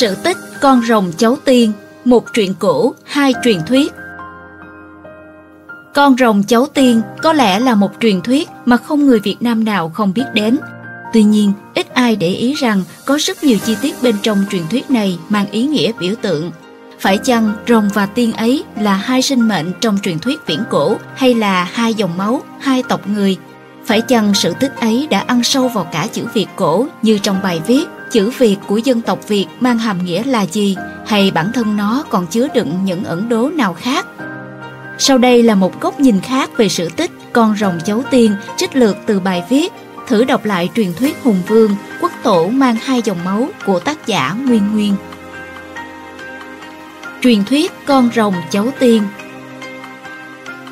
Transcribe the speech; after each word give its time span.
Sự 0.00 0.14
tích 0.14 0.36
Con 0.60 0.82
rồng 0.82 1.12
cháu 1.16 1.36
tiên 1.44 1.72
Một 2.04 2.24
truyện 2.34 2.54
cổ, 2.58 2.94
hai 3.04 3.32
truyền 3.44 3.60
thuyết 3.66 3.92
Con 5.94 6.16
rồng 6.18 6.42
cháu 6.42 6.66
tiên 6.66 7.02
có 7.22 7.32
lẽ 7.32 7.60
là 7.60 7.74
một 7.74 7.90
truyền 8.00 8.20
thuyết 8.20 8.48
mà 8.64 8.76
không 8.76 9.06
người 9.06 9.20
Việt 9.20 9.36
Nam 9.40 9.64
nào 9.64 9.88
không 9.94 10.12
biết 10.14 10.24
đến. 10.34 10.58
Tuy 11.12 11.22
nhiên, 11.22 11.52
ít 11.74 11.94
ai 11.94 12.16
để 12.16 12.28
ý 12.28 12.54
rằng 12.54 12.82
có 13.06 13.18
rất 13.20 13.44
nhiều 13.44 13.58
chi 13.66 13.76
tiết 13.82 14.02
bên 14.02 14.14
trong 14.22 14.44
truyền 14.50 14.62
thuyết 14.70 14.90
này 14.90 15.18
mang 15.28 15.50
ý 15.50 15.66
nghĩa 15.66 15.92
biểu 16.00 16.14
tượng. 16.22 16.50
Phải 17.00 17.18
chăng 17.18 17.52
rồng 17.68 17.88
và 17.94 18.06
tiên 18.06 18.32
ấy 18.32 18.64
là 18.80 18.94
hai 18.94 19.22
sinh 19.22 19.48
mệnh 19.48 19.72
trong 19.80 19.98
truyền 20.02 20.18
thuyết 20.18 20.46
viễn 20.46 20.60
cổ 20.70 20.96
hay 21.14 21.34
là 21.34 21.64
hai 21.64 21.94
dòng 21.94 22.16
máu, 22.16 22.42
hai 22.60 22.82
tộc 22.82 23.08
người? 23.08 23.36
Phải 23.84 24.00
chăng 24.00 24.34
sự 24.34 24.54
tích 24.60 24.76
ấy 24.80 25.06
đã 25.10 25.24
ăn 25.26 25.42
sâu 25.44 25.68
vào 25.68 25.88
cả 25.92 26.06
chữ 26.12 26.22
Việt 26.34 26.48
cổ 26.56 26.86
như 27.02 27.18
trong 27.18 27.36
bài 27.42 27.60
viết 27.66 27.86
chữ 28.10 28.30
Việt 28.38 28.56
của 28.66 28.76
dân 28.76 29.00
tộc 29.00 29.28
Việt 29.28 29.46
mang 29.60 29.78
hàm 29.78 30.04
nghĩa 30.04 30.22
là 30.24 30.42
gì 30.42 30.76
hay 31.06 31.30
bản 31.30 31.52
thân 31.52 31.76
nó 31.76 32.04
còn 32.10 32.26
chứa 32.26 32.48
đựng 32.54 32.84
những 32.84 33.04
ẩn 33.04 33.28
đố 33.28 33.50
nào 33.50 33.74
khác? 33.74 34.06
Sau 34.98 35.18
đây 35.18 35.42
là 35.42 35.54
một 35.54 35.80
góc 35.80 36.00
nhìn 36.00 36.20
khác 36.20 36.50
về 36.56 36.68
sự 36.68 36.88
tích 36.96 37.10
Con 37.32 37.56
rồng 37.56 37.78
cháu 37.84 38.02
tiên 38.10 38.36
trích 38.56 38.76
lược 38.76 38.96
từ 39.06 39.20
bài 39.20 39.42
viết 39.48 39.72
Thử 40.06 40.24
đọc 40.24 40.44
lại 40.44 40.68
truyền 40.74 40.92
thuyết 40.94 41.16
Hùng 41.22 41.42
Vương, 41.48 41.76
quốc 42.00 42.12
tổ 42.22 42.48
mang 42.48 42.76
hai 42.76 43.02
dòng 43.04 43.24
máu 43.24 43.48
của 43.66 43.78
tác 43.78 44.06
giả 44.06 44.36
Nguyên 44.46 44.72
Nguyên. 44.72 44.94
Truyền 47.22 47.44
thuyết 47.44 47.72
Con 47.86 48.10
rồng 48.14 48.34
cháu 48.50 48.68
tiên 48.78 49.02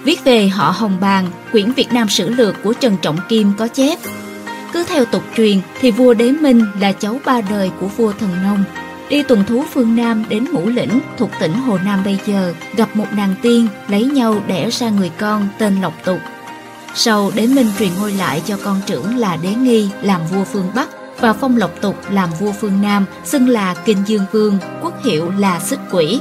Viết 0.04 0.24
về 0.24 0.48
họ 0.48 0.70
Hồng 0.70 0.96
Bàng, 1.00 1.26
quyển 1.52 1.72
Việt 1.72 1.92
Nam 1.92 2.08
sử 2.08 2.28
lược 2.28 2.62
của 2.62 2.72
Trần 2.72 2.96
Trọng 3.02 3.18
Kim 3.28 3.52
có 3.58 3.68
chép 3.68 3.98
cứ 4.74 4.84
theo 4.84 5.04
tục 5.04 5.22
truyền 5.36 5.60
thì 5.80 5.90
vua 5.90 6.14
Đế 6.14 6.32
Minh 6.32 6.66
là 6.80 6.92
cháu 6.92 7.20
ba 7.24 7.40
đời 7.40 7.70
của 7.80 7.86
vua 7.86 8.12
Thần 8.12 8.30
Nông. 8.42 8.64
Đi 9.08 9.22
tuần 9.22 9.44
thú 9.44 9.64
phương 9.72 9.96
Nam 9.96 10.24
đến 10.28 10.44
Ngũ 10.52 10.68
Lĩnh 10.68 11.00
thuộc 11.18 11.30
tỉnh 11.40 11.52
Hồ 11.52 11.78
Nam 11.84 12.04
bây 12.04 12.18
giờ, 12.26 12.54
gặp 12.76 12.96
một 12.96 13.06
nàng 13.16 13.34
tiên 13.42 13.66
lấy 13.88 14.04
nhau 14.04 14.36
đẻ 14.46 14.70
ra 14.70 14.90
người 14.90 15.10
con 15.18 15.48
tên 15.58 15.80
Lộc 15.80 15.92
Tục. 16.04 16.18
Sau 16.94 17.30
Đế 17.34 17.46
Minh 17.46 17.66
truyền 17.78 17.88
ngôi 18.00 18.12
lại 18.12 18.42
cho 18.46 18.58
con 18.64 18.80
trưởng 18.86 19.16
là 19.16 19.36
Đế 19.36 19.48
Nghi 19.48 19.90
làm 20.02 20.20
vua 20.26 20.44
phương 20.44 20.70
Bắc 20.74 20.88
và 21.20 21.32
phong 21.32 21.56
Lộc 21.56 21.80
Tục 21.80 21.96
làm 22.10 22.30
vua 22.40 22.52
phương 22.52 22.82
Nam, 22.82 23.06
xưng 23.24 23.48
là 23.48 23.74
Kinh 23.74 23.98
Dương 24.06 24.24
Vương, 24.32 24.58
quốc 24.82 25.04
hiệu 25.04 25.30
là 25.38 25.60
Xích 25.60 25.80
Quỷ. 25.90 26.20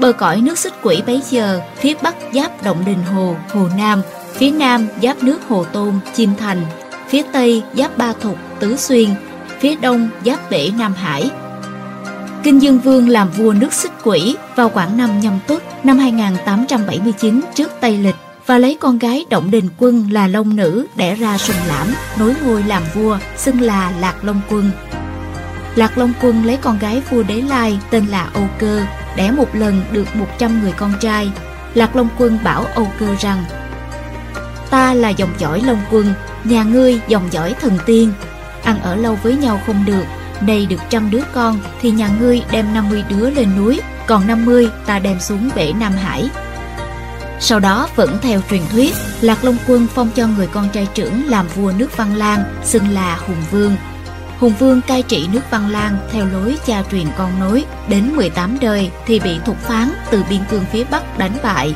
Bờ 0.00 0.12
cõi 0.12 0.40
nước 0.40 0.58
Xích 0.58 0.74
Quỷ 0.82 1.02
bấy 1.06 1.22
giờ, 1.30 1.60
phía 1.76 1.94
Bắc 2.02 2.16
giáp 2.34 2.64
Động 2.64 2.84
Đình 2.86 3.02
Hồ, 3.14 3.36
Hồ 3.54 3.68
Nam, 3.76 4.02
phía 4.34 4.50
Nam 4.50 4.88
giáp 5.02 5.22
nước 5.22 5.38
Hồ 5.48 5.64
Tôn, 5.64 5.98
Chiêm 6.14 6.28
Thành, 6.38 6.66
phía 7.12 7.22
Tây 7.32 7.62
giáp 7.74 7.98
Ba 7.98 8.12
Thục, 8.12 8.38
Tứ 8.60 8.76
Xuyên, 8.76 9.08
phía 9.60 9.76
Đông 9.76 10.08
giáp 10.24 10.50
Bể 10.50 10.70
Nam 10.78 10.94
Hải. 10.94 11.30
Kinh 12.42 12.62
Dương 12.62 12.78
Vương 12.78 13.08
làm 13.08 13.30
vua 13.30 13.52
nước 13.52 13.72
xích 13.72 13.92
quỷ 14.04 14.36
vào 14.56 14.68
khoảng 14.68 14.96
năm 14.96 15.20
nhâm 15.20 15.38
tuất 15.46 15.84
năm 15.84 15.98
2879 15.98 17.40
trước 17.54 17.70
Tây 17.80 17.98
Lịch 17.98 18.14
và 18.46 18.58
lấy 18.58 18.76
con 18.80 18.98
gái 18.98 19.24
Động 19.30 19.50
Đình 19.50 19.68
Quân 19.78 20.08
là 20.10 20.26
Long 20.28 20.56
Nữ 20.56 20.86
đẻ 20.96 21.14
ra 21.14 21.38
Sùng 21.38 21.56
Lãm, 21.68 21.86
nối 22.18 22.34
ngôi 22.44 22.62
làm 22.62 22.82
vua, 22.94 23.18
xưng 23.36 23.60
là 23.60 23.92
Lạc 24.00 24.24
Long 24.24 24.40
Quân. 24.50 24.70
Lạc 25.76 25.98
Long 25.98 26.12
Quân 26.22 26.44
lấy 26.44 26.56
con 26.56 26.78
gái 26.78 27.02
vua 27.10 27.22
Đế 27.22 27.42
Lai 27.48 27.78
tên 27.90 28.06
là 28.06 28.30
Âu 28.34 28.48
Cơ, 28.58 28.82
đẻ 29.16 29.30
một 29.30 29.54
lần 29.54 29.82
được 29.92 30.16
100 30.16 30.62
người 30.62 30.72
con 30.76 30.92
trai. 31.00 31.30
Lạc 31.74 31.96
Long 31.96 32.08
Quân 32.18 32.38
bảo 32.44 32.64
Âu 32.74 32.92
Cơ 33.00 33.06
rằng 33.20 33.44
Ta 34.72 34.94
là 34.94 35.08
dòng 35.08 35.32
dõi 35.38 35.62
Long 35.64 35.80
Quân, 35.90 36.14
Nhà 36.44 36.62
ngươi 36.62 37.00
dòng 37.08 37.28
dõi 37.32 37.54
thần 37.60 37.78
tiên. 37.86 38.12
Ăn 38.62 38.82
ở 38.82 38.96
lâu 38.96 39.18
với 39.22 39.36
nhau 39.36 39.60
không 39.66 39.84
được 39.84 40.04
Đây 40.40 40.66
được 40.66 40.80
trăm 40.90 41.10
đứa 41.10 41.22
con 41.32 41.58
Thì 41.80 41.90
nhà 41.90 42.10
ngươi 42.20 42.42
đem 42.50 42.74
50 42.74 43.04
đứa 43.08 43.30
lên 43.30 43.56
núi 43.56 43.80
Còn 44.06 44.26
50 44.26 44.68
ta 44.86 44.98
đem 44.98 45.20
xuống 45.20 45.50
bể 45.54 45.72
Nam 45.80 45.92
Hải. 45.92 46.30
Sau 47.40 47.60
đó 47.60 47.88
vẫn 47.96 48.18
theo 48.22 48.40
truyền 48.50 48.62
thuyết 48.72 48.94
Lạc 49.20 49.44
Long 49.44 49.56
Quân 49.66 49.86
phong 49.94 50.10
cho 50.14 50.26
người 50.26 50.46
con 50.46 50.68
trai 50.68 50.88
trưởng 50.94 51.24
Làm 51.28 51.48
vua 51.48 51.72
nước 51.78 51.96
Văn 51.96 52.14
Lang 52.14 52.44
Xưng 52.64 52.88
là 52.88 53.16
Hùng 53.26 53.42
Vương. 53.50 53.76
Hùng 54.38 54.52
Vương 54.58 54.80
cai 54.80 55.02
trị 55.02 55.28
nước 55.32 55.50
Văn 55.50 55.70
Lang 55.70 55.96
theo 56.12 56.26
lối 56.26 56.56
cha 56.66 56.82
truyền 56.90 57.06
con 57.18 57.40
nối, 57.40 57.64
đến 57.88 58.12
18 58.16 58.58
đời 58.60 58.90
thì 59.06 59.20
bị 59.20 59.38
thục 59.44 59.58
phán 59.58 59.92
từ 60.10 60.24
biên 60.30 60.40
cương 60.50 60.64
phía 60.72 60.84
Bắc 60.84 61.18
đánh 61.18 61.36
bại, 61.42 61.74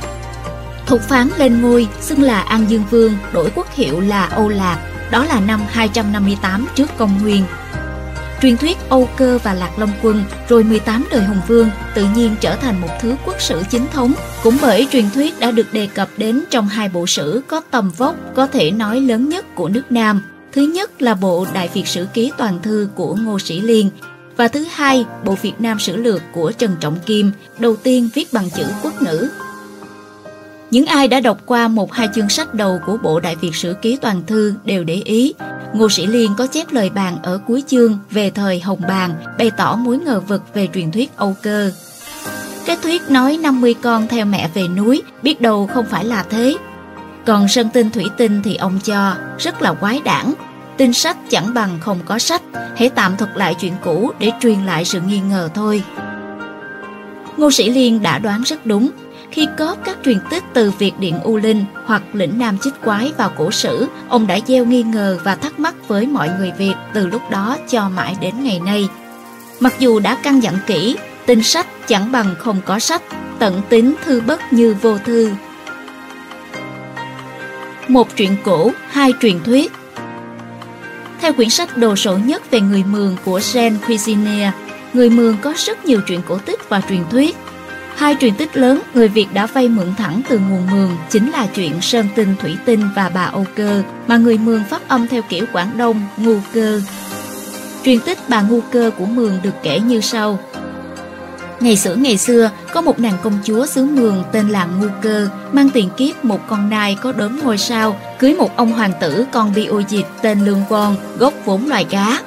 Thục 0.86 1.00
phán 1.00 1.28
lên 1.38 1.62
ngôi, 1.62 1.88
xưng 2.00 2.22
là 2.22 2.40
An 2.40 2.70
Dương 2.70 2.84
Vương, 2.90 3.12
đổi 3.32 3.50
quốc 3.54 3.74
hiệu 3.74 4.00
là 4.00 4.24
Âu 4.26 4.48
Lạc, 4.48 4.78
đó 5.10 5.24
là 5.24 5.40
năm 5.40 5.60
258 5.68 6.66
trước 6.74 6.90
công 6.96 7.22
nguyên. 7.22 7.44
Truyền 8.42 8.56
thuyết 8.56 8.76
Âu 8.88 9.08
Cơ 9.16 9.38
và 9.42 9.54
Lạc 9.54 9.78
Long 9.78 9.92
Quân 10.02 10.24
rồi 10.48 10.64
18 10.64 11.04
đời 11.10 11.24
Hùng 11.24 11.40
Vương 11.48 11.70
tự 11.94 12.06
nhiên 12.14 12.34
trở 12.40 12.56
thành 12.56 12.80
một 12.80 12.88
thứ 13.00 13.16
quốc 13.24 13.40
sử 13.40 13.62
chính 13.70 13.86
thống, 13.92 14.12
cũng 14.42 14.56
bởi 14.62 14.88
truyền 14.90 15.10
thuyết 15.10 15.40
đã 15.40 15.50
được 15.50 15.72
đề 15.72 15.86
cập 15.86 16.08
đến 16.16 16.44
trong 16.50 16.68
hai 16.68 16.88
bộ 16.88 17.06
sử 17.06 17.42
có 17.48 17.60
tầm 17.70 17.90
vóc 17.90 18.16
có 18.34 18.46
thể 18.46 18.70
nói 18.70 19.00
lớn 19.00 19.28
nhất 19.28 19.54
của 19.54 19.68
nước 19.68 19.82
Nam. 19.90 20.22
Thứ 20.52 20.62
nhất 20.62 21.02
là 21.02 21.14
bộ 21.14 21.46
Đại 21.54 21.70
Việt 21.74 21.86
Sử 21.86 22.06
Ký 22.14 22.32
Toàn 22.36 22.58
Thư 22.62 22.88
của 22.94 23.14
Ngô 23.14 23.38
Sĩ 23.38 23.60
Liên, 23.60 23.90
và 24.36 24.48
thứ 24.48 24.64
hai, 24.70 25.04
bộ 25.24 25.34
Việt 25.42 25.54
Nam 25.58 25.78
Sử 25.78 25.96
Lược 25.96 26.22
của 26.32 26.52
Trần 26.52 26.76
Trọng 26.80 26.98
Kim, 27.06 27.30
đầu 27.58 27.76
tiên 27.76 28.08
viết 28.14 28.32
bằng 28.32 28.50
chữ 28.50 28.64
quốc 28.82 29.02
ngữ 29.02 29.28
những 30.76 30.86
ai 30.86 31.08
đã 31.08 31.20
đọc 31.20 31.38
qua 31.46 31.68
một 31.68 31.92
hai 31.92 32.08
chương 32.14 32.28
sách 32.28 32.54
đầu 32.54 32.80
của 32.86 32.96
bộ 33.02 33.20
Đại 33.20 33.36
Việt 33.36 33.54
Sử 33.54 33.74
Ký 33.82 33.96
Toàn 33.96 34.22
Thư 34.26 34.54
đều 34.64 34.84
để 34.84 34.94
ý, 34.94 35.34
Ngô 35.72 35.88
Sĩ 35.88 36.06
Liên 36.06 36.30
có 36.38 36.46
chép 36.46 36.72
lời 36.72 36.90
bàn 36.90 37.18
ở 37.22 37.40
cuối 37.46 37.62
chương 37.66 37.98
về 38.10 38.30
thời 38.30 38.60
Hồng 38.60 38.80
Bàng, 38.88 39.14
bày 39.38 39.50
tỏ 39.56 39.76
mối 39.76 39.98
ngờ 39.98 40.20
vực 40.20 40.42
về 40.54 40.68
truyền 40.74 40.92
thuyết 40.92 41.16
Âu 41.16 41.34
Cơ. 41.42 41.70
Cái 42.66 42.76
thuyết 42.82 43.02
nói 43.10 43.38
50 43.42 43.74
con 43.82 44.08
theo 44.08 44.26
mẹ 44.26 44.50
về 44.54 44.68
núi, 44.68 45.02
biết 45.22 45.40
đâu 45.40 45.66
không 45.66 45.86
phải 45.90 46.04
là 46.04 46.22
thế. 46.30 46.56
Còn 47.26 47.48
sơn 47.48 47.68
tinh 47.72 47.90
thủy 47.90 48.04
tinh 48.16 48.40
thì 48.44 48.56
ông 48.56 48.78
cho, 48.84 49.14
rất 49.38 49.62
là 49.62 49.72
quái 49.72 50.00
đản. 50.04 50.34
Tin 50.76 50.92
sách 50.92 51.16
chẳng 51.30 51.54
bằng 51.54 51.78
không 51.80 51.98
có 52.04 52.18
sách, 52.18 52.42
hãy 52.76 52.88
tạm 52.88 53.16
thuật 53.16 53.30
lại 53.34 53.54
chuyện 53.60 53.72
cũ 53.84 54.10
để 54.18 54.30
truyền 54.40 54.66
lại 54.66 54.84
sự 54.84 55.00
nghi 55.00 55.20
ngờ 55.20 55.48
thôi. 55.54 55.82
Ngô 57.36 57.50
Sĩ 57.50 57.70
Liên 57.70 58.02
đã 58.02 58.18
đoán 58.18 58.42
rất 58.42 58.66
đúng, 58.66 58.90
khi 59.30 59.48
cóp 59.58 59.78
các 59.84 59.96
truyền 60.04 60.18
tích 60.30 60.44
từ 60.54 60.70
Việt 60.70 60.92
Điện 60.98 61.20
U 61.20 61.36
Linh 61.36 61.64
hoặc 61.84 62.02
lĩnh 62.12 62.38
Nam 62.38 62.58
Chích 62.58 62.74
Quái 62.84 63.12
vào 63.16 63.32
cổ 63.36 63.50
sử, 63.50 63.86
ông 64.08 64.26
đã 64.26 64.38
gieo 64.46 64.64
nghi 64.64 64.82
ngờ 64.82 65.18
và 65.24 65.34
thắc 65.34 65.58
mắc 65.60 65.74
với 65.88 66.06
mọi 66.06 66.30
người 66.38 66.52
Việt 66.58 66.74
từ 66.94 67.06
lúc 67.06 67.22
đó 67.30 67.56
cho 67.68 67.88
mãi 67.88 68.16
đến 68.20 68.34
ngày 68.42 68.60
nay. 68.60 68.88
Mặc 69.60 69.74
dù 69.78 70.00
đã 70.00 70.18
căn 70.22 70.42
dặn 70.42 70.58
kỹ, 70.66 70.96
tin 71.26 71.42
sách 71.42 71.66
chẳng 71.88 72.12
bằng 72.12 72.34
không 72.38 72.60
có 72.64 72.78
sách, 72.78 73.02
tận 73.38 73.60
tính 73.68 73.94
thư 74.04 74.20
bất 74.20 74.52
như 74.52 74.76
vô 74.82 74.98
thư. 74.98 75.30
Một 77.88 78.16
truyện 78.16 78.36
cổ, 78.44 78.70
hai 78.90 79.12
truyền 79.20 79.42
thuyết 79.44 79.72
Theo 81.20 81.32
quyển 81.32 81.50
sách 81.50 81.76
đồ 81.76 81.96
sộ 81.96 82.16
nhất 82.16 82.50
về 82.50 82.60
người 82.60 82.84
Mường 82.84 83.16
của 83.24 83.38
Jean 83.38 83.76
Cuisinier, 83.86 84.52
người 84.92 85.10
Mường 85.10 85.36
có 85.42 85.54
rất 85.56 85.84
nhiều 85.84 86.00
truyện 86.06 86.20
cổ 86.28 86.38
tích 86.38 86.68
và 86.68 86.82
truyền 86.88 87.04
thuyết 87.10 87.36
Hai 87.96 88.16
truyền 88.20 88.34
tích 88.34 88.56
lớn 88.56 88.80
người 88.94 89.08
Việt 89.08 89.26
đã 89.34 89.46
vay 89.46 89.68
mượn 89.68 89.94
thẳng 89.98 90.22
từ 90.28 90.38
nguồn 90.38 90.66
Mường 90.70 90.96
chính 91.10 91.30
là 91.30 91.46
chuyện 91.54 91.80
Sơn 91.80 92.08
Tinh 92.14 92.34
Thủy 92.40 92.56
Tinh 92.64 92.88
và 92.96 93.10
bà 93.14 93.24
Âu 93.24 93.46
Cơ 93.54 93.82
mà 94.06 94.16
người 94.16 94.38
Mường 94.38 94.64
phát 94.64 94.88
âm 94.88 95.08
theo 95.08 95.22
kiểu 95.28 95.44
Quảng 95.52 95.78
Đông, 95.78 96.00
Ngu 96.16 96.36
Cơ. 96.54 96.80
Truyền 97.84 98.00
tích 98.00 98.18
bà 98.28 98.42
Ngu 98.42 98.60
Cơ 98.60 98.90
của 98.98 99.06
Mường 99.06 99.38
được 99.42 99.54
kể 99.62 99.80
như 99.80 100.00
sau. 100.00 100.38
Ngày 101.60 101.76
xưa 101.76 101.94
ngày 101.94 102.16
xưa, 102.16 102.50
có 102.72 102.80
một 102.80 103.00
nàng 103.00 103.18
công 103.22 103.38
chúa 103.44 103.66
xứ 103.66 103.86
Mường 103.86 104.24
tên 104.32 104.48
là 104.48 104.64
Ngu 104.64 104.86
Cơ, 105.02 105.28
mang 105.52 105.70
tiền 105.70 105.90
kiếp 105.96 106.24
một 106.24 106.40
con 106.48 106.70
nai 106.70 106.96
có 107.02 107.12
đốm 107.12 107.40
ngôi 107.44 107.58
sao, 107.58 107.96
cưới 108.18 108.34
một 108.34 108.56
ông 108.56 108.72
hoàng 108.72 108.92
tử 109.00 109.26
con 109.32 109.54
bi 109.54 109.66
ô 109.66 109.82
dịch 109.88 110.06
tên 110.22 110.44
Lương 110.44 110.64
Quang, 110.68 110.94
gốc 111.18 111.34
vốn 111.44 111.68
loài 111.68 111.84
cá. 111.84 112.22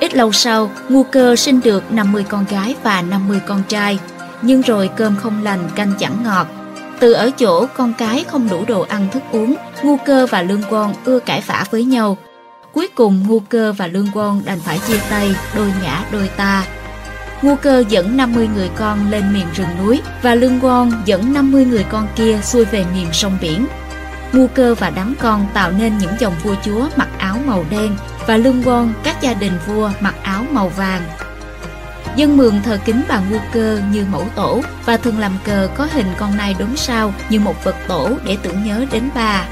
Ít 0.00 0.14
lâu 0.14 0.32
sau, 0.32 0.70
Ngu 0.88 1.02
Cơ 1.02 1.36
sinh 1.36 1.60
được 1.64 1.92
50 1.92 2.24
con 2.28 2.44
gái 2.50 2.74
và 2.82 3.02
50 3.02 3.40
con 3.46 3.62
trai, 3.68 3.98
nhưng 4.42 4.60
rồi 4.60 4.90
cơm 4.96 5.16
không 5.16 5.42
lành 5.42 5.70
canh 5.74 5.92
chẳng 5.98 6.22
ngọt. 6.24 6.46
Từ 7.00 7.12
ở 7.12 7.30
chỗ 7.30 7.66
con 7.76 7.92
cái 7.98 8.24
không 8.28 8.48
đủ 8.48 8.64
đồ 8.68 8.80
ăn 8.80 9.08
thức 9.12 9.22
uống, 9.32 9.56
ngu 9.82 9.96
cơ 9.96 10.26
và 10.30 10.42
lương 10.42 10.62
quang 10.62 10.94
ưa 11.04 11.18
cãi 11.20 11.42
vã 11.46 11.64
với 11.70 11.84
nhau. 11.84 12.16
Cuối 12.72 12.88
cùng 12.94 13.24
ngu 13.28 13.40
cơ 13.40 13.72
và 13.72 13.86
lương 13.86 14.10
quang 14.14 14.40
đành 14.44 14.60
phải 14.60 14.78
chia 14.88 15.00
tay, 15.10 15.34
đôi 15.56 15.72
ngã 15.82 16.04
đôi 16.12 16.28
ta. 16.36 16.64
Ngu 17.42 17.56
cơ 17.56 17.84
dẫn 17.88 18.16
50 18.16 18.48
người 18.54 18.70
con 18.76 19.10
lên 19.10 19.32
miền 19.32 19.46
rừng 19.54 19.68
núi 19.84 20.00
và 20.22 20.34
lương 20.34 20.60
quang 20.60 20.92
dẫn 21.04 21.32
50 21.32 21.64
người 21.64 21.84
con 21.90 22.08
kia 22.16 22.40
xuôi 22.42 22.64
về 22.64 22.84
miền 22.94 23.06
sông 23.12 23.38
biển. 23.40 23.66
Ngu 24.32 24.46
cơ 24.46 24.74
và 24.74 24.90
đám 24.90 25.14
con 25.20 25.46
tạo 25.54 25.70
nên 25.70 25.98
những 25.98 26.12
dòng 26.18 26.34
vua 26.42 26.54
chúa 26.64 26.88
mặc 26.96 27.08
áo 27.18 27.36
màu 27.46 27.64
đen 27.70 27.96
và 28.26 28.36
lương 28.36 28.62
quang 28.62 28.92
các 29.02 29.22
gia 29.22 29.34
đình 29.34 29.52
vua 29.66 29.90
mặc 30.00 30.14
áo 30.22 30.44
màu 30.52 30.68
vàng 30.68 31.02
Dân 32.20 32.36
mường 32.36 32.62
thờ 32.62 32.78
kính 32.84 33.02
bà 33.08 33.20
ngu 33.20 33.38
cơ 33.52 33.80
như 33.92 34.04
mẫu 34.10 34.26
tổ 34.36 34.60
và 34.86 34.96
thường 34.96 35.18
làm 35.18 35.32
cờ 35.44 35.68
có 35.76 35.88
hình 35.92 36.06
con 36.18 36.36
nai 36.36 36.54
đốm 36.58 36.76
sao 36.76 37.14
như 37.30 37.40
một 37.40 37.64
vật 37.64 37.76
tổ 37.88 38.10
để 38.24 38.36
tưởng 38.42 38.64
nhớ 38.64 38.84
đến 38.92 39.08
bà. 39.14 39.48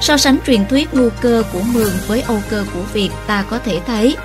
So 0.00 0.16
sánh 0.16 0.36
truyền 0.46 0.66
thuyết 0.66 0.94
ngu 0.94 1.08
cơ 1.20 1.42
của 1.52 1.60
mường 1.74 1.92
với 2.06 2.20
âu 2.20 2.42
cơ 2.50 2.64
của 2.74 2.82
Việt 2.92 3.10
ta 3.26 3.44
có 3.50 3.58
thể 3.58 3.80
thấy 3.86 4.16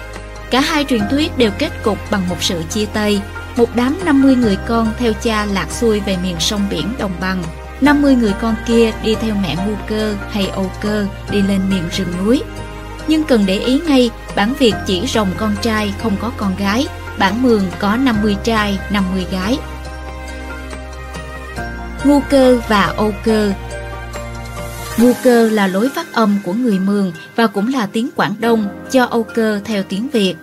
Cả 0.51 0.61
hai 0.61 0.85
truyền 0.89 1.01
thuyết 1.09 1.37
đều 1.37 1.51
kết 1.59 1.71
cục 1.83 1.97
bằng 2.11 2.29
một 2.29 2.43
sự 2.43 2.63
chia 2.69 2.85
tay. 2.85 3.21
Một 3.55 3.75
đám 3.75 3.97
50 4.05 4.35
người 4.35 4.57
con 4.67 4.93
theo 4.97 5.13
cha 5.13 5.45
lạc 5.45 5.71
xuôi 5.71 5.99
về 5.99 6.17
miền 6.23 6.35
sông 6.39 6.61
biển 6.69 6.93
Đồng 6.99 7.13
Bằng. 7.21 7.43
50 7.81 8.15
người 8.15 8.33
con 8.41 8.55
kia 8.67 8.91
đi 9.03 9.15
theo 9.15 9.35
mẹ 9.43 9.55
ngu 9.55 9.75
cơ 9.87 10.15
hay 10.31 10.47
âu 10.47 10.71
cơ 10.81 11.05
đi 11.31 11.41
lên 11.41 11.59
miền 11.69 11.83
rừng 11.91 12.13
núi. 12.25 12.43
Nhưng 13.07 13.23
cần 13.23 13.43
để 13.45 13.59
ý 13.59 13.79
ngay, 13.79 14.09
bản 14.35 14.53
Việt 14.59 14.73
chỉ 14.85 15.07
rồng 15.07 15.29
con 15.37 15.55
trai 15.61 15.93
không 16.03 16.15
có 16.21 16.31
con 16.37 16.55
gái, 16.55 16.87
bản 17.19 17.43
mường 17.43 17.63
có 17.79 17.97
50 17.97 18.37
trai, 18.43 18.79
50 18.91 19.25
gái. 19.31 19.57
Ngu 22.03 22.19
cơ 22.29 22.61
và 22.67 22.83
âu 22.83 23.11
cơ 23.23 23.53
Ngu 24.97 25.13
cơ 25.23 25.49
là 25.49 25.67
lối 25.67 25.89
phát 25.89 26.13
âm 26.13 26.37
của 26.45 26.53
người 26.53 26.79
Mường 26.79 27.11
và 27.35 27.47
cũng 27.47 27.73
là 27.73 27.85
tiếng 27.85 28.09
Quảng 28.15 28.35
Đông 28.39 28.67
cho 28.91 29.05
Âu 29.05 29.23
cơ 29.23 29.59
theo 29.65 29.83
tiếng 29.83 30.09
Việt. 30.09 30.35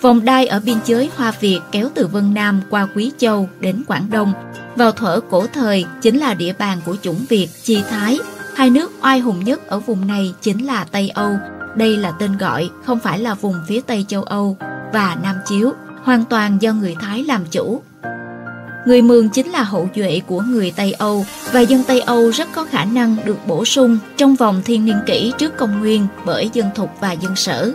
Vòng 0.00 0.24
đai 0.24 0.46
ở 0.46 0.60
biên 0.64 0.76
giới 0.84 1.10
Hoa 1.16 1.32
Việt 1.40 1.60
kéo 1.72 1.88
từ 1.94 2.06
Vân 2.06 2.34
Nam 2.34 2.60
qua 2.70 2.88
Quý 2.94 3.12
Châu 3.18 3.48
đến 3.60 3.82
Quảng 3.86 4.06
Đông. 4.10 4.32
Vào 4.76 4.92
thuở 4.92 5.20
cổ 5.30 5.46
thời 5.46 5.84
chính 6.02 6.18
là 6.18 6.34
địa 6.34 6.52
bàn 6.58 6.78
của 6.84 6.96
chủng 7.02 7.24
Việt, 7.28 7.48
Chi 7.62 7.82
Thái. 7.90 8.18
Hai 8.54 8.70
nước 8.70 8.92
oai 9.02 9.20
hùng 9.20 9.44
nhất 9.44 9.66
ở 9.66 9.78
vùng 9.78 10.06
này 10.06 10.34
chính 10.40 10.66
là 10.66 10.84
Tây 10.84 11.08
Âu. 11.08 11.36
Đây 11.74 11.96
là 11.96 12.10
tên 12.10 12.38
gọi, 12.38 12.70
không 12.84 12.98
phải 12.98 13.18
là 13.18 13.34
vùng 13.34 13.54
phía 13.68 13.80
Tây 13.80 14.04
châu 14.08 14.22
Âu 14.22 14.56
và 14.92 15.16
Nam 15.22 15.36
Chiếu, 15.46 15.72
hoàn 16.06 16.24
toàn 16.24 16.62
do 16.62 16.72
người 16.72 16.96
Thái 17.00 17.24
làm 17.24 17.44
chủ. 17.50 17.82
Người 18.86 19.02
Mường 19.02 19.28
chính 19.28 19.50
là 19.50 19.62
hậu 19.62 19.88
duệ 19.96 20.20
của 20.26 20.40
người 20.40 20.72
Tây 20.76 20.92
Âu 20.92 21.26
và 21.52 21.60
dân 21.60 21.82
Tây 21.84 22.00
Âu 22.00 22.30
rất 22.30 22.48
có 22.54 22.64
khả 22.64 22.84
năng 22.84 23.16
được 23.24 23.46
bổ 23.46 23.64
sung 23.64 23.98
trong 24.16 24.34
vòng 24.34 24.62
thiên 24.64 24.84
niên 24.84 24.96
kỷ 25.06 25.32
trước 25.38 25.56
công 25.56 25.80
nguyên 25.80 26.06
bởi 26.24 26.50
dân 26.52 26.66
Thục 26.74 26.90
và 27.00 27.12
dân 27.12 27.36
Sở. 27.36 27.72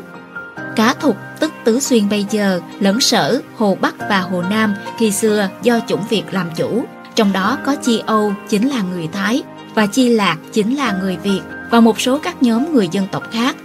Cá 0.75 0.93
Thục 0.93 1.17
tức 1.39 1.53
Tứ 1.63 1.79
Xuyên 1.79 2.09
bây 2.09 2.25
giờ 2.29 2.61
lẫn 2.79 2.99
Sở, 2.99 3.41
Hồ 3.57 3.77
Bắc 3.81 3.95
và 4.09 4.19
Hồ 4.19 4.43
Nam 4.49 4.75
khi 4.99 5.11
xưa 5.11 5.49
do 5.63 5.79
chủng 5.87 6.03
Việt 6.09 6.23
làm 6.31 6.49
chủ, 6.55 6.85
trong 7.15 7.33
đó 7.33 7.57
có 7.65 7.75
Chi 7.75 8.01
Âu 8.05 8.33
chính 8.49 8.69
là 8.69 8.81
người 8.81 9.07
Thái 9.13 9.43
và 9.75 9.85
Chi 9.85 10.09
Lạc 10.09 10.37
chính 10.53 10.75
là 10.75 10.97
người 11.01 11.17
Việt 11.17 11.41
và 11.69 11.79
một 11.79 12.01
số 12.01 12.19
các 12.23 12.43
nhóm 12.43 12.73
người 12.73 12.87
dân 12.91 13.07
tộc 13.11 13.23
khác. 13.31 13.55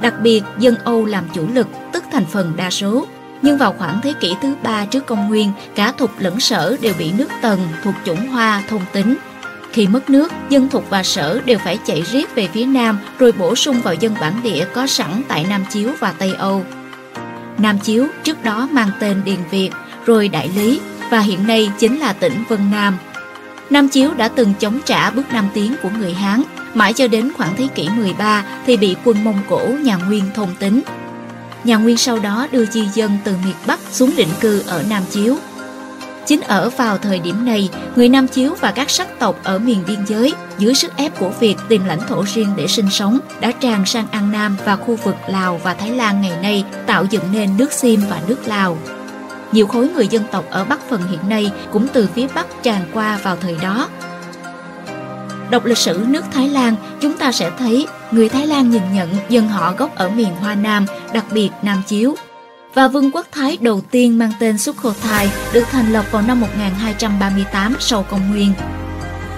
Đặc 0.00 0.14
biệt, 0.22 0.42
dân 0.58 0.74
Âu 0.84 1.04
làm 1.04 1.24
chủ 1.34 1.46
lực, 1.52 1.68
tức 1.92 2.04
thành 2.12 2.24
phần 2.26 2.52
đa 2.56 2.70
số, 2.70 3.06
nhưng 3.44 3.58
vào 3.58 3.74
khoảng 3.78 4.00
thế 4.00 4.12
kỷ 4.20 4.34
thứ 4.42 4.54
ba 4.62 4.84
trước 4.84 5.06
công 5.06 5.28
nguyên, 5.28 5.52
cả 5.74 5.92
thục 5.98 6.10
lẫn 6.18 6.40
sở 6.40 6.76
đều 6.80 6.94
bị 6.98 7.12
nước 7.12 7.28
tần 7.42 7.60
thuộc 7.84 7.94
chủng 8.04 8.28
hoa 8.28 8.62
thôn 8.68 8.80
tính. 8.92 9.16
Khi 9.72 9.86
mất 9.86 10.10
nước, 10.10 10.32
dân 10.48 10.68
thục 10.68 10.90
và 10.90 11.02
sở 11.02 11.40
đều 11.44 11.58
phải 11.58 11.78
chạy 11.86 12.02
riết 12.02 12.34
về 12.34 12.48
phía 12.52 12.64
nam 12.66 12.98
rồi 13.18 13.32
bổ 13.32 13.54
sung 13.54 13.80
vào 13.80 13.94
dân 13.94 14.14
bản 14.20 14.42
địa 14.42 14.66
có 14.74 14.86
sẵn 14.86 15.22
tại 15.28 15.46
Nam 15.48 15.64
Chiếu 15.70 15.90
và 16.00 16.12
Tây 16.18 16.34
Âu. 16.38 16.64
Nam 17.58 17.78
Chiếu 17.78 18.06
trước 18.22 18.44
đó 18.44 18.68
mang 18.72 18.90
tên 19.00 19.22
Điền 19.24 19.38
Việt, 19.50 19.70
rồi 20.06 20.28
Đại 20.28 20.50
Lý 20.56 20.80
và 21.10 21.20
hiện 21.20 21.46
nay 21.46 21.70
chính 21.78 21.98
là 21.98 22.12
tỉnh 22.12 22.44
Vân 22.48 22.70
Nam. 22.70 22.96
Nam 23.70 23.88
Chiếu 23.88 24.14
đã 24.14 24.28
từng 24.28 24.54
chống 24.60 24.78
trả 24.84 25.10
bước 25.10 25.32
Nam 25.32 25.48
tiến 25.54 25.74
của 25.82 25.90
người 25.98 26.14
Hán, 26.14 26.42
mãi 26.74 26.92
cho 26.92 27.08
đến 27.08 27.32
khoảng 27.36 27.56
thế 27.56 27.68
kỷ 27.74 27.88
13 27.88 28.44
thì 28.66 28.76
bị 28.76 28.96
quân 29.04 29.24
Mông 29.24 29.38
Cổ 29.48 29.66
nhà 29.82 29.96
Nguyên 29.96 30.24
thôn 30.34 30.48
tính 30.58 30.82
nhà 31.64 31.76
Nguyên 31.76 31.96
sau 31.96 32.18
đó 32.18 32.46
đưa 32.50 32.66
di 32.66 32.86
dân 32.94 33.18
từ 33.24 33.34
miền 33.44 33.54
Bắc 33.66 33.80
xuống 33.90 34.10
định 34.16 34.28
cư 34.40 34.62
ở 34.66 34.82
Nam 34.90 35.02
Chiếu. 35.10 35.36
Chính 36.26 36.40
ở 36.40 36.70
vào 36.70 36.98
thời 36.98 37.18
điểm 37.18 37.44
này, 37.44 37.70
người 37.96 38.08
Nam 38.08 38.28
Chiếu 38.28 38.54
và 38.60 38.70
các 38.70 38.90
sắc 38.90 39.18
tộc 39.18 39.40
ở 39.42 39.58
miền 39.58 39.82
biên 39.86 40.06
giới 40.06 40.34
dưới 40.58 40.74
sức 40.74 40.96
ép 40.96 41.18
của 41.18 41.30
việc 41.40 41.56
tìm 41.68 41.84
lãnh 41.84 42.00
thổ 42.08 42.24
riêng 42.34 42.52
để 42.56 42.66
sinh 42.66 42.90
sống 42.90 43.18
đã 43.40 43.52
tràn 43.52 43.86
sang 43.86 44.06
An 44.10 44.32
Nam 44.32 44.56
và 44.64 44.76
khu 44.76 44.96
vực 44.96 45.16
Lào 45.28 45.60
và 45.64 45.74
Thái 45.74 45.90
Lan 45.90 46.22
ngày 46.22 46.42
nay 46.42 46.64
tạo 46.86 47.04
dựng 47.10 47.32
nên 47.32 47.56
nước 47.56 47.72
Sim 47.72 48.00
và 48.10 48.20
nước 48.28 48.46
Lào. 48.46 48.78
Nhiều 49.52 49.66
khối 49.66 49.88
người 49.88 50.08
dân 50.08 50.22
tộc 50.32 50.44
ở 50.50 50.64
Bắc 50.64 50.88
phần 50.88 51.00
hiện 51.10 51.28
nay 51.28 51.52
cũng 51.72 51.88
từ 51.92 52.08
phía 52.14 52.26
Bắc 52.34 52.46
tràn 52.62 52.82
qua 52.92 53.18
vào 53.22 53.36
thời 53.36 53.56
đó 53.62 53.88
Đọc 55.50 55.64
lịch 55.64 55.78
sử 55.78 56.04
nước 56.08 56.24
Thái 56.32 56.48
Lan, 56.48 56.74
chúng 57.00 57.16
ta 57.16 57.32
sẽ 57.32 57.50
thấy 57.58 57.86
người 58.14 58.28
Thái 58.28 58.46
Lan 58.46 58.70
nhìn 58.70 58.82
nhận 58.92 59.08
dân 59.28 59.48
họ 59.48 59.74
gốc 59.78 59.94
ở 59.94 60.08
miền 60.08 60.28
Hoa 60.40 60.54
Nam, 60.54 60.86
đặc 61.12 61.24
biệt 61.32 61.50
Nam 61.62 61.82
Chiếu. 61.86 62.14
Và 62.74 62.88
vương 62.88 63.10
quốc 63.10 63.26
Thái 63.32 63.58
đầu 63.60 63.80
tiên 63.90 64.18
mang 64.18 64.32
tên 64.40 64.58
Sukhothai 64.58 65.30
được 65.52 65.64
thành 65.70 65.92
lập 65.92 66.04
vào 66.10 66.22
năm 66.22 66.40
1238 66.40 67.76
sau 67.80 68.02
công 68.02 68.30
nguyên. 68.30 68.52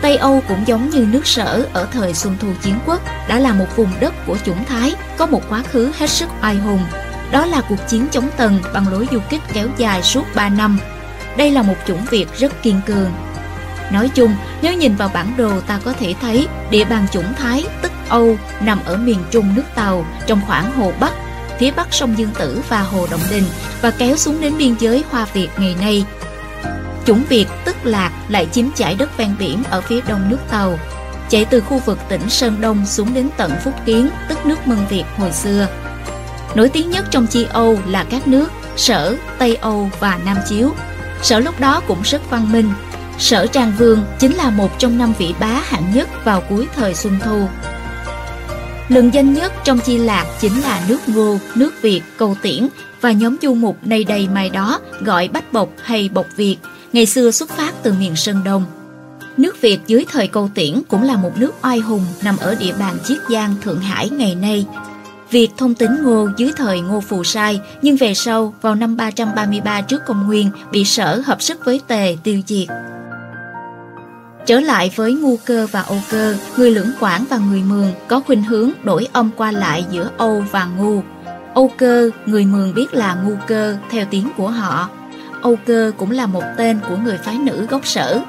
Tây 0.03 0.17
Âu 0.17 0.43
cũng 0.49 0.63
giống 0.67 0.91
như 0.91 1.07
nước 1.13 1.27
sở 1.27 1.67
ở 1.73 1.89
thời 1.93 2.15
Xuân 2.15 2.37
Thu 2.41 2.49
Chiến 2.63 2.75
Quốc 2.87 3.01
đã 3.29 3.39
là 3.39 3.53
một 3.53 3.77
vùng 3.77 3.91
đất 4.01 4.15
của 4.27 4.37
chủng 4.47 4.65
Thái 4.65 4.95
có 5.17 5.27
một 5.27 5.43
quá 5.49 5.63
khứ 5.63 5.91
hết 5.99 6.11
sức 6.11 6.29
oai 6.43 6.57
hùng. 6.57 6.85
Đó 7.33 7.47
là 7.47 7.63
cuộc 7.69 7.89
chiến 7.89 8.07
chống 8.11 8.29
Tần 8.37 8.59
bằng 8.75 8.89
lối 8.93 9.07
du 9.13 9.19
kích 9.31 9.43
kéo 9.53 9.69
dài 9.77 10.03
suốt 10.03 10.25
3 10.35 10.49
năm. 10.49 10.79
Đây 11.37 11.51
là 11.51 11.63
một 11.63 11.77
chủng 11.87 12.05
Việt 12.11 12.27
rất 12.39 12.63
kiên 12.63 12.81
cường, 12.87 13.11
Nói 13.93 14.09
chung, 14.15 14.35
nếu 14.63 14.75
nhìn 14.75 14.97
vào 14.97 15.11
bản 15.15 15.33
đồ 15.37 15.61
ta 15.61 15.81
có 15.85 15.93
thể 15.93 16.15
thấy 16.21 16.49
địa 16.71 16.85
bàn 16.85 17.07
chủng 17.13 17.35
Thái, 17.37 17.65
tức 17.83 17.93
Âu, 18.09 18.39
nằm 18.61 18.79
ở 18.85 18.97
miền 18.97 19.19
trung 19.31 19.55
nước 19.55 19.63
Tàu, 19.75 20.07
trong 20.27 20.41
khoảng 20.47 20.73
Hồ 20.73 20.93
Bắc, 21.01 21.13
phía 21.59 21.71
bắc 21.71 21.95
sông 21.95 22.19
Dương 22.19 22.31
Tử 22.39 22.63
và 22.69 22.81
Hồ 22.81 23.07
Động 23.11 23.21
Đình 23.31 23.45
và 23.83 23.91
kéo 23.91 24.17
xuống 24.17 24.41
đến 24.41 24.59
biên 24.59 24.75
giới 24.79 25.05
Hoa 25.11 25.27
Việt 25.33 25.49
ngày 25.59 25.77
nay. 25.81 26.05
Chủng 27.05 27.25
Việt, 27.29 27.47
tức 27.65 27.77
Lạc, 27.85 28.13
lại 28.29 28.49
chiếm 28.53 28.67
trải 28.75 28.95
đất 28.95 29.17
ven 29.17 29.35
biển 29.39 29.63
ở 29.71 29.81
phía 29.81 30.01
đông 30.09 30.31
nước 30.31 30.39
Tàu, 30.51 30.79
chạy 31.29 31.45
từ 31.45 31.61
khu 31.61 31.79
vực 31.79 31.99
tỉnh 32.09 32.31
Sơn 32.31 32.61
Đông 32.61 32.87
xuống 32.87 33.15
đến 33.15 33.29
tận 33.37 33.53
Phúc 33.65 33.75
Kiến, 33.87 34.09
tức 34.29 34.47
nước 34.47 34.67
Mân 34.67 34.79
Việt 34.89 35.05
hồi 35.17 35.33
xưa. 35.33 35.67
Nổi 36.55 36.69
tiếng 36.69 36.91
nhất 36.91 37.07
trong 37.11 37.27
chi 37.27 37.47
Âu 37.53 37.79
là 37.87 38.05
các 38.11 38.29
nước 38.29 38.49
Sở, 38.77 39.17
Tây 39.39 39.57
Âu 39.57 39.91
và 40.01 40.19
Nam 40.25 40.37
Chiếu. 40.49 40.71
Sở 41.23 41.41
lúc 41.41 41.61
đó 41.61 41.83
cũng 41.87 42.03
rất 42.03 42.31
văn 42.31 42.53
minh, 42.53 42.73
Sở 43.19 43.47
Trang 43.47 43.73
Vương 43.79 44.05
chính 44.19 44.35
là 44.35 44.51
một 44.51 44.79
trong 44.79 44.99
năm 44.99 45.13
vị 45.19 45.35
bá 45.41 45.61
hạng 45.65 45.93
nhất 45.95 46.09
vào 46.25 46.41
cuối 46.41 46.69
thời 46.77 46.95
Xuân 46.95 47.19
Thu. 47.25 47.49
Lần 48.89 49.15
danh 49.15 49.35
nhất 49.35 49.53
trong 49.65 49.79
chi 49.79 49.99
lạc 49.99 50.27
chính 50.41 50.61
là 50.61 50.85
nước 50.89 50.99
Ngô, 51.07 51.39
nước 51.55 51.83
Việt, 51.83 52.03
Cầu 52.17 52.37
Tiễn 52.43 52.69
và 53.01 53.13
nhóm 53.13 53.37
du 53.43 53.55
mục 53.55 53.77
nay 53.85 54.05
đây 54.05 54.29
mai 54.35 54.51
đó 54.51 54.81
gọi 55.01 55.29
Bách 55.29 55.53
Bộc 55.53 55.69
hay 55.83 56.11
Bộc 56.15 56.27
Việt, 56.37 56.57
ngày 56.93 57.07
xưa 57.07 57.31
xuất 57.31 57.51
phát 57.51 57.75
từ 57.83 57.93
miền 57.93 58.17
Sơn 58.17 58.41
Đông. 58.45 58.65
Nước 59.37 59.61
Việt 59.61 59.79
dưới 59.87 60.05
thời 60.13 60.29
Cầu 60.29 60.51
Tiễn 60.55 60.83
cũng 60.89 61.03
là 61.03 61.17
một 61.17 61.31
nước 61.37 61.55
oai 61.63 61.79
hùng 61.79 62.05
nằm 62.23 62.37
ở 62.37 62.55
địa 62.55 62.73
bàn 62.79 62.97
Chiết 63.05 63.19
Giang, 63.31 63.55
Thượng 63.63 63.81
Hải 63.81 64.11
ngày 64.11 64.35
nay. 64.35 64.67
Việt 65.31 65.49
thông 65.57 65.75
tính 65.75 66.03
Ngô 66.03 66.29
dưới 66.37 66.53
thời 66.57 66.81
Ngô 66.81 67.01
Phù 67.01 67.25
Sai, 67.25 67.61
nhưng 67.83 67.97
về 67.97 68.15
sau, 68.15 68.55
vào 68.63 68.75
năm 68.75 68.97
333 68.97 69.81
trước 69.81 70.03
công 70.07 70.27
nguyên, 70.27 70.51
bị 70.71 70.85
sở 70.85 71.23
hợp 71.27 71.43
sức 71.43 71.65
với 71.65 71.81
Tề 71.87 72.17
tiêu 72.23 72.41
diệt. 72.47 72.69
Trở 74.47 74.61
lại 74.61 74.91
với 74.95 75.15
ngu 75.15 75.37
cơ 75.37 75.67
và 75.73 75.81
âu 75.83 75.99
cơ, 76.11 76.37
người 76.57 76.71
lưỡng 76.71 76.91
quảng 77.01 77.25
và 77.31 77.37
người 77.37 77.63
mường 77.63 77.93
có 78.09 78.21
khuynh 78.21 78.43
hướng 78.43 78.71
đổi 78.83 79.09
âm 79.13 79.31
qua 79.37 79.53
lại 79.53 79.85
giữa 79.91 80.11
âu 80.17 80.45
và 80.51 80.65
ngu. 80.65 81.03
Âu 81.55 81.71
cơ, 81.77 82.11
người 82.27 82.45
mường 82.45 82.75
biết 82.75 82.95
là 82.95 83.15
ngu 83.15 83.33
cơ 83.47 83.77
theo 83.91 84.07
tiếng 84.11 84.31
của 84.37 84.49
họ. 84.51 84.89
Âu 85.43 85.57
cơ 85.67 85.93
cũng 85.97 86.11
là 86.11 86.27
một 86.27 86.43
tên 86.57 86.79
của 86.89 86.97
người 86.97 87.19
phái 87.19 87.39
nữ 87.39 87.67
gốc 87.71 87.87
sở. 87.87 88.21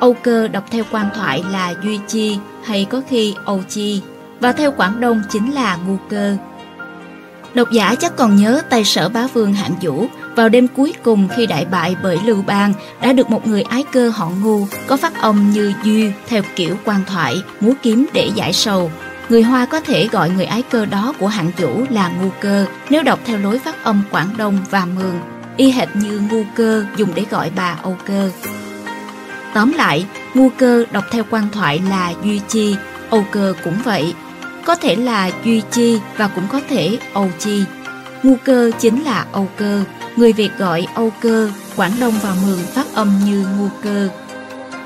Âu 0.00 0.14
cơ 0.14 0.48
đọc 0.48 0.64
theo 0.70 0.84
quan 0.90 1.10
thoại 1.14 1.44
là 1.52 1.74
Duy 1.82 1.98
Chi 2.08 2.38
hay 2.64 2.84
có 2.84 3.02
khi 3.08 3.34
Âu 3.44 3.62
Chi 3.68 4.02
và 4.40 4.52
theo 4.52 4.72
Quảng 4.72 5.00
Đông 5.00 5.22
chính 5.30 5.54
là 5.54 5.76
ngu 5.76 5.96
cơ. 6.10 6.36
Độc 7.54 7.70
giả 7.70 7.94
chắc 7.94 8.16
còn 8.16 8.36
nhớ 8.36 8.62
tay 8.70 8.84
sở 8.84 9.08
bá 9.08 9.26
vương 9.26 9.54
hạng 9.54 9.74
vũ 9.82 10.06
vào 10.36 10.48
đêm 10.48 10.68
cuối 10.68 10.94
cùng 11.02 11.28
khi 11.36 11.46
đại 11.46 11.64
bại 11.64 11.96
bởi 12.02 12.18
Lưu 12.24 12.42
Bang 12.46 12.72
đã 13.00 13.12
được 13.12 13.30
một 13.30 13.46
người 13.46 13.62
ái 13.62 13.84
cơ 13.92 14.08
họ 14.08 14.30
ngu 14.42 14.66
có 14.86 14.96
phát 14.96 15.20
âm 15.20 15.50
như 15.52 15.72
Duy 15.84 16.10
theo 16.26 16.42
kiểu 16.56 16.76
quan 16.84 17.00
thoại, 17.06 17.42
múa 17.60 17.72
kiếm 17.82 18.06
để 18.12 18.30
giải 18.34 18.52
sầu. 18.52 18.90
Người 19.28 19.42
Hoa 19.42 19.66
có 19.66 19.80
thể 19.80 20.08
gọi 20.08 20.30
người 20.30 20.44
ái 20.44 20.62
cơ 20.62 20.86
đó 20.86 21.14
của 21.18 21.26
hạng 21.26 21.52
chủ 21.56 21.84
là 21.90 22.08
ngu 22.08 22.30
cơ 22.40 22.66
nếu 22.90 23.02
đọc 23.02 23.18
theo 23.24 23.38
lối 23.38 23.58
phát 23.58 23.84
âm 23.84 24.02
Quảng 24.10 24.28
Đông 24.36 24.58
và 24.70 24.84
Mường, 24.84 25.20
y 25.56 25.70
hệt 25.70 25.88
như 25.96 26.22
ngu 26.30 26.42
cơ 26.56 26.84
dùng 26.96 27.08
để 27.14 27.24
gọi 27.30 27.50
bà 27.56 27.78
Âu 27.82 27.96
cơ. 28.06 28.30
Tóm 29.54 29.72
lại, 29.72 30.06
ngu 30.34 30.48
cơ 30.48 30.84
đọc 30.92 31.04
theo 31.10 31.24
quan 31.30 31.48
thoại 31.52 31.82
là 31.90 32.12
Duy 32.24 32.40
Chi, 32.48 32.76
Âu 33.10 33.24
cơ 33.30 33.54
cũng 33.64 33.76
vậy. 33.84 34.14
Có 34.64 34.74
thể 34.74 34.96
là 34.96 35.30
Duy 35.44 35.62
Chi 35.70 36.00
và 36.16 36.28
cũng 36.28 36.44
có 36.52 36.60
thể 36.68 36.98
Âu 37.12 37.30
Chi. 37.38 37.64
Ngu 38.22 38.36
cơ 38.44 38.70
chính 38.78 39.02
là 39.02 39.26
Âu 39.32 39.48
cơ, 39.56 39.84
Người 40.16 40.32
Việt 40.32 40.50
gọi 40.58 40.86
Âu 40.94 41.12
cơ, 41.20 41.50
Quảng 41.76 41.92
Đông 42.00 42.14
và 42.22 42.34
Mường 42.46 42.58
phát 42.58 42.86
âm 42.94 43.12
như 43.24 43.46
ngu 43.58 43.68
cơ. 43.82 44.08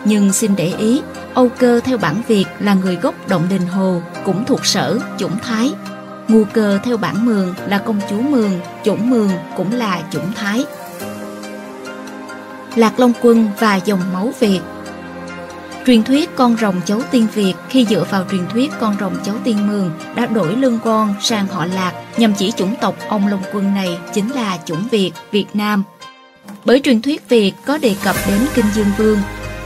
Nhưng 0.05 0.33
xin 0.33 0.57
để 0.57 0.73
ý, 0.79 1.01
Âu 1.35 1.49
cơ 1.59 1.81
theo 1.85 1.99
bản 1.99 2.23
Việt 2.29 2.45
là 2.59 2.75
người 2.75 2.97
gốc 2.97 3.29
Động 3.29 3.47
Đình 3.51 3.67
Hồ, 3.67 4.03
cũng 4.25 4.45
thuộc 4.45 4.67
sở, 4.67 4.99
chủng 5.19 5.39
Thái. 5.43 5.73
Ngu 6.29 6.45
cơ 6.45 6.79
theo 6.85 6.97
bản 6.97 7.27
Mường 7.27 7.55
là 7.67 7.79
công 7.79 8.01
chúa 8.11 8.21
Mường, 8.21 8.61
chủng 8.85 9.11
Mường 9.11 9.31
cũng 9.57 9.73
là 9.73 10.03
chủng 10.11 10.33
Thái. 10.35 10.65
Lạc 12.77 13.01
Long 13.01 13.13
Quân 13.21 13.49
và 13.59 13.77
dòng 13.77 14.01
máu 14.13 14.33
Việt 14.41 14.61
Truyền 15.89 16.03
thuyết 16.03 16.31
con 16.37 16.57
rồng 16.57 16.81
cháu 16.87 17.01
tiên 17.11 17.27
Việt 17.35 17.55
khi 17.69 17.87
dựa 17.91 18.05
vào 18.11 18.25
truyền 18.31 18.47
thuyết 18.49 18.71
con 18.81 18.97
rồng 19.01 19.17
cháu 19.25 19.35
tiên 19.45 19.69
Mường 19.69 19.91
đã 20.15 20.27
đổi 20.27 20.57
lương 20.57 20.79
con 20.85 21.15
sang 21.21 21.47
họ 21.47 21.67
Lạc 21.67 21.93
nhằm 22.17 22.33
chỉ 22.35 22.53
chủng 22.53 22.75
tộc 22.81 22.97
ông 23.09 23.27
Long 23.27 23.43
Quân 23.53 23.75
này 23.75 23.99
chính 24.15 24.31
là 24.31 24.59
chủng 24.65 24.89
Việt, 24.91 25.13
Việt 25.33 25.47
Nam. 25.55 25.83
Bởi 26.65 26.81
truyền 26.81 27.03
thuyết 27.03 27.29
Việt 27.29 27.53
có 27.67 27.79
đề 27.79 27.95
cập 28.05 28.17
đến 28.29 28.41
Kinh 28.55 28.65
Dương 28.75 28.91
Vương, 28.99 29.19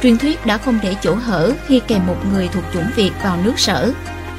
truyền 0.02 0.18
thuyết 0.18 0.46
đã 0.46 0.58
không 0.58 0.78
để 0.82 0.96
chỗ 1.02 1.14
hở 1.14 1.52
khi 1.66 1.80
kèm 1.86 2.06
một 2.06 2.16
người 2.32 2.48
thuộc 2.48 2.64
chủng 2.72 2.86
Việt 2.96 3.12
vào 3.22 3.38
nước 3.44 3.58
sở. 3.58 3.92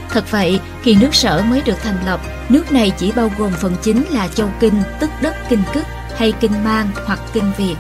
Thật 0.10 0.32
vậy, 0.32 0.60
khi 0.82 0.96
nước 0.96 1.16
sở 1.16 1.44
mới 1.50 1.62
được 1.66 1.78
thành 1.84 2.06
lập, 2.06 2.22
nước 2.50 2.72
này 2.72 2.92
chỉ 2.98 3.12
bao 3.12 3.32
gồm 3.38 3.52
phần 3.52 3.76
chính 3.82 4.04
là 4.10 4.28
châu 4.28 4.50
Kinh, 4.60 4.84
tức 5.00 5.10
đất 5.22 5.36
Kinh 5.50 5.64
Cức, 5.74 5.86
hay 6.16 6.32
Kinh 6.32 6.64
Mang 6.64 6.90
hoặc 7.06 7.20
Kinh 7.34 7.52
Việt. 7.58 7.76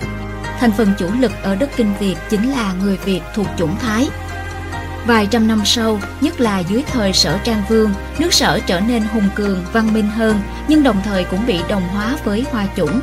Thành 0.59 0.71
phần 0.71 0.93
chủ 0.97 1.09
lực 1.19 1.31
ở 1.43 1.55
đất 1.55 1.69
Kinh 1.75 1.93
Việt 1.99 2.15
chính 2.29 2.51
là 2.51 2.73
người 2.73 2.97
Việt 2.97 3.21
thuộc 3.35 3.47
chủng 3.57 3.75
Thái. 3.79 4.09
Vài 5.07 5.27
trăm 5.31 5.47
năm 5.47 5.61
sau, 5.65 5.99
nhất 6.21 6.41
là 6.41 6.59
dưới 6.59 6.83
thời 6.91 7.13
Sở 7.13 7.37
Trang 7.43 7.63
Vương, 7.69 7.93
nước 8.19 8.33
Sở 8.33 8.59
trở 8.65 8.79
nên 8.79 9.03
hùng 9.03 9.29
cường, 9.35 9.65
văn 9.73 9.93
minh 9.93 10.09
hơn, 10.09 10.39
nhưng 10.67 10.83
đồng 10.83 11.01
thời 11.05 11.23
cũng 11.23 11.45
bị 11.45 11.59
đồng 11.69 11.87
hóa 11.87 12.17
với 12.23 12.45
Hoa 12.51 12.67
chủng. 12.75 12.99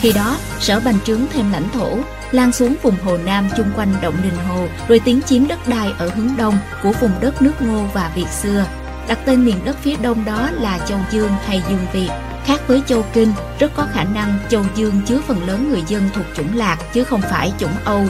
Khi 0.00 0.12
đó, 0.12 0.36
Sở 0.60 0.80
bành 0.80 0.98
trướng 1.04 1.20
thêm 1.32 1.52
lãnh 1.52 1.68
thổ, 1.74 1.98
lan 2.32 2.52
xuống 2.52 2.74
vùng 2.82 2.96
Hồ 3.04 3.18
Nam 3.24 3.48
chung 3.56 3.70
quanh 3.76 3.94
Động 4.02 4.16
Đình 4.22 4.36
Hồ, 4.48 4.66
rồi 4.88 5.00
tiến 5.04 5.20
chiếm 5.26 5.48
đất 5.48 5.68
đai 5.68 5.92
ở 5.98 6.08
hướng 6.08 6.36
đông 6.36 6.58
của 6.82 6.92
vùng 7.00 7.12
đất 7.20 7.42
nước 7.42 7.62
Ngô 7.62 7.84
và 7.94 8.10
Việt 8.14 8.28
xưa. 8.28 8.64
Đặt 9.08 9.18
tên 9.24 9.44
miền 9.44 9.64
đất 9.64 9.76
phía 9.82 9.96
đông 9.96 10.24
đó 10.24 10.50
là 10.52 10.78
Châu 10.78 10.98
Dương 11.10 11.32
hay 11.46 11.62
Dương 11.68 11.86
Việt. 11.92 12.08
Khác 12.48 12.68
với 12.68 12.82
châu 12.86 13.04
Kinh, 13.12 13.32
rất 13.58 13.72
có 13.76 13.86
khả 13.92 14.04
năng 14.04 14.38
châu 14.48 14.64
Dương 14.74 15.00
chứa 15.06 15.20
phần 15.26 15.46
lớn 15.46 15.68
người 15.70 15.82
dân 15.88 16.02
thuộc 16.14 16.24
chủng 16.34 16.56
Lạc 16.56 16.78
chứ 16.92 17.04
không 17.04 17.20
phải 17.20 17.52
chủng 17.58 17.76
Âu. 17.84 18.04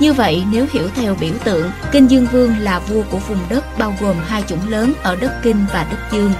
Như 0.00 0.12
vậy, 0.12 0.44
nếu 0.52 0.66
hiểu 0.72 0.88
theo 0.94 1.16
biểu 1.20 1.34
tượng, 1.44 1.70
Kinh 1.92 2.10
Dương 2.10 2.26
Vương 2.32 2.58
là 2.58 2.78
vua 2.78 3.02
của 3.10 3.18
vùng 3.18 3.38
đất 3.48 3.78
bao 3.78 3.94
gồm 4.00 4.16
hai 4.26 4.42
chủng 4.42 4.68
lớn 4.68 4.92
ở 5.02 5.16
đất 5.16 5.32
Kinh 5.42 5.64
và 5.72 5.86
đất 5.90 5.98
Dương. 6.12 6.32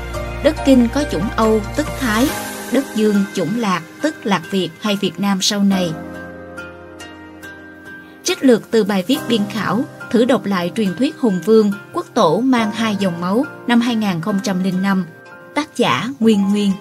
Đất 0.44 0.56
Kinh 0.66 0.88
có 0.94 1.04
chủng 1.10 1.28
Âu 1.36 1.60
tức 1.76 1.86
Thái, 2.00 2.28
đất 2.72 2.84
Dương 2.94 3.24
chủng 3.34 3.60
Lạc 3.60 3.82
tức 4.02 4.26
Lạc 4.26 4.42
Việt 4.50 4.70
hay 4.80 4.96
Việt 5.00 5.20
Nam 5.20 5.38
sau 5.42 5.62
này. 5.62 5.92
Trích 8.24 8.44
lược 8.44 8.70
từ 8.70 8.84
bài 8.84 9.04
viết 9.06 9.18
biên 9.28 9.42
khảo 9.52 9.84
thử 10.10 10.24
đọc 10.24 10.44
lại 10.44 10.72
truyền 10.76 10.94
thuyết 10.98 11.16
Hùng 11.18 11.40
Vương, 11.44 11.72
quốc 11.92 12.06
tổ 12.14 12.40
mang 12.40 12.72
hai 12.72 12.96
dòng 12.96 13.20
máu 13.20 13.44
năm 13.66 13.80
2005, 13.80 15.04
tác 15.54 15.76
giả 15.76 16.08
Nguyên 16.20 16.42
Nguyên. 16.48 16.72